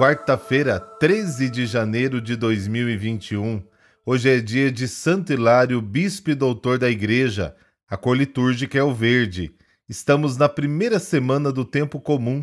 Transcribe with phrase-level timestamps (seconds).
[0.00, 3.62] Quarta-feira, 13 de janeiro de 2021.
[4.06, 7.54] Hoje é dia de Santo Hilário, bispo e doutor da Igreja.
[7.86, 9.54] A cor litúrgica é o verde.
[9.86, 12.42] Estamos na primeira semana do tempo comum.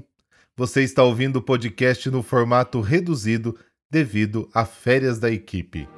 [0.55, 3.57] Você está ouvindo o podcast no formato reduzido
[3.89, 5.89] devido a férias da equipe.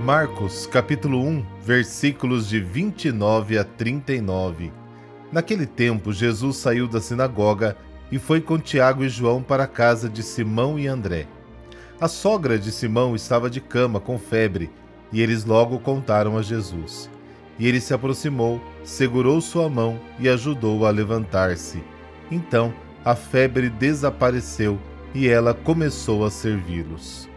[0.00, 4.87] Marcos, capítulo 1, versículos de 29 a 39.
[5.30, 7.76] Naquele tempo, Jesus saiu da sinagoga
[8.10, 11.26] e foi com Tiago e João para a casa de Simão e André.
[12.00, 14.70] A sogra de Simão estava de cama com febre,
[15.12, 17.10] e eles logo contaram a Jesus.
[17.58, 21.82] E ele se aproximou, segurou sua mão e ajudou a levantar-se.
[22.30, 22.72] Então
[23.04, 24.78] a febre desapareceu
[25.14, 27.28] e ela começou a servi-los.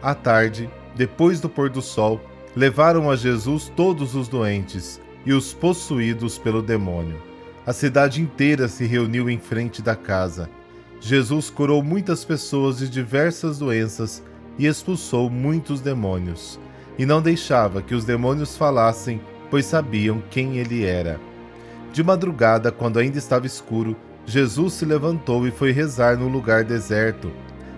[0.00, 2.20] À tarde, depois do pôr do sol,
[2.54, 7.31] levaram a Jesus todos os doentes e os possuídos pelo demônio
[7.64, 10.50] a cidade inteira se reuniu em frente da casa.
[11.00, 14.22] Jesus curou muitas pessoas de diversas doenças
[14.58, 16.58] e expulsou muitos demônios.
[16.98, 21.20] E não deixava que os demônios falassem, pois sabiam quem ele era.
[21.92, 23.96] De madrugada, quando ainda estava escuro,
[24.26, 27.30] Jesus se levantou e foi rezar no lugar deserto.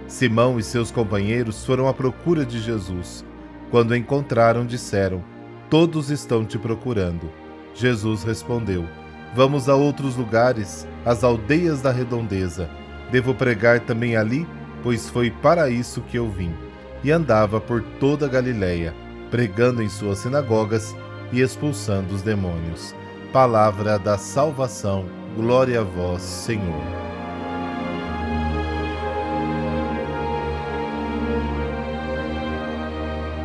[0.07, 3.25] Simão e seus companheiros foram à procura de Jesus.
[3.71, 5.23] Quando o encontraram, disseram:
[5.69, 7.31] Todos estão te procurando.
[7.75, 8.87] Jesus respondeu:
[9.35, 12.71] Vamos a outros lugares, às aldeias da redondeza.
[13.11, 14.47] Devo pregar também ali,
[14.81, 16.55] pois foi para isso que eu vim.
[17.03, 18.95] E andava por toda a Galiléia,
[19.33, 20.95] pregando em suas sinagogas
[21.33, 22.95] e expulsando os demônios.
[23.33, 25.05] Palavra da salvação.
[25.35, 26.83] Glória a vós, Senhor.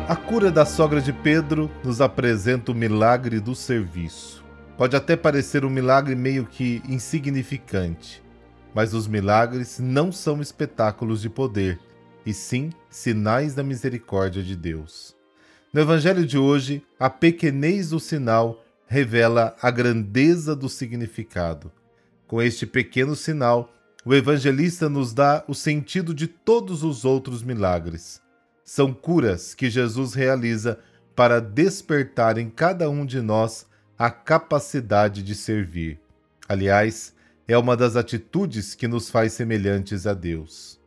[0.08, 4.49] A cura da sogra de Pedro nos apresenta o milagre do serviço.
[4.80, 8.22] Pode até parecer um milagre meio que insignificante,
[8.74, 11.78] mas os milagres não são espetáculos de poder,
[12.24, 15.14] e sim sinais da misericórdia de Deus.
[15.70, 21.70] No Evangelho de hoje, a pequenez do sinal revela a grandeza do significado.
[22.26, 23.70] Com este pequeno sinal,
[24.02, 28.22] o evangelista nos dá o sentido de todos os outros milagres.
[28.64, 30.78] São curas que Jesus realiza
[31.14, 33.68] para despertar em cada um de nós
[34.00, 36.00] a capacidade de servir.
[36.48, 37.14] Aliás,
[37.46, 40.80] é uma das atitudes que nos faz semelhantes a Deus.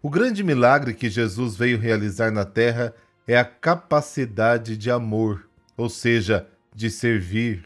[0.00, 2.94] O grande milagre que Jesus veio realizar na terra
[3.26, 7.64] é a capacidade de amor, ou seja, de servir.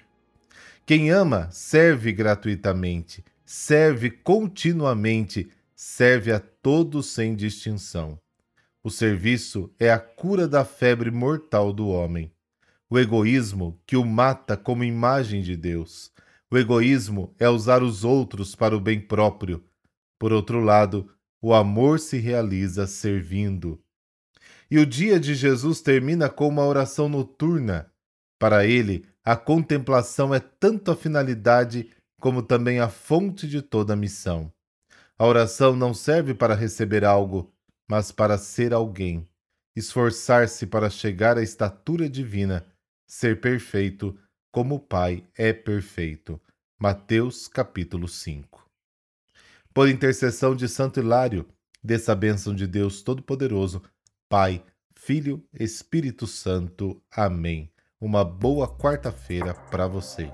[0.86, 8.18] Quem ama, serve gratuitamente, serve continuamente, serve a todos sem distinção.
[8.82, 12.32] O serviço é a cura da febre mortal do homem
[12.88, 16.12] o egoísmo que o mata como imagem de Deus.
[16.50, 19.64] O egoísmo é usar os outros para o bem próprio.
[20.18, 21.10] Por outro lado,
[21.42, 23.82] o amor se realiza servindo.
[24.70, 27.90] E o dia de Jesus termina com uma oração noturna.
[28.38, 33.96] Para ele, a contemplação é tanto a finalidade como também a fonte de toda a
[33.96, 34.52] missão.
[35.18, 37.52] A oração não serve para receber algo,
[37.88, 39.28] mas para ser alguém,
[39.74, 42.66] esforçar-se para chegar à estatura divina
[43.06, 44.18] ser perfeito
[44.50, 46.40] como o Pai é perfeito.
[46.78, 48.66] Mateus capítulo 5.
[49.72, 51.46] Por intercessão de Santo Hilário,
[51.82, 53.82] dessa bênção de Deus Todo-Poderoso,
[54.28, 54.62] Pai,
[54.94, 57.00] Filho, Espírito Santo.
[57.10, 57.70] Amém.
[58.00, 60.30] Uma boa quarta-feira para você.